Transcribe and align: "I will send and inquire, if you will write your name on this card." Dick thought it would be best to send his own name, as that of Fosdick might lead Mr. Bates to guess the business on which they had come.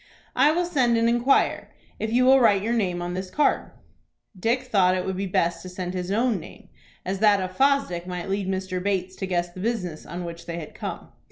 "I 0.35 0.51
will 0.51 0.65
send 0.65 0.97
and 0.97 1.07
inquire, 1.07 1.69
if 1.99 2.11
you 2.11 2.25
will 2.25 2.39
write 2.39 2.63
your 2.63 2.73
name 2.73 3.03
on 3.03 3.13
this 3.13 3.29
card." 3.29 3.69
Dick 4.35 4.63
thought 4.63 4.95
it 4.95 5.05
would 5.05 5.15
be 5.15 5.27
best 5.27 5.61
to 5.61 5.69
send 5.69 5.93
his 5.93 6.09
own 6.11 6.39
name, 6.39 6.69
as 7.05 7.19
that 7.19 7.39
of 7.39 7.55
Fosdick 7.55 8.07
might 8.07 8.27
lead 8.27 8.47
Mr. 8.47 8.81
Bates 8.81 9.15
to 9.17 9.27
guess 9.27 9.51
the 9.53 9.59
business 9.59 10.03
on 10.07 10.25
which 10.25 10.47
they 10.47 10.57
had 10.57 10.73
come. 10.73 11.09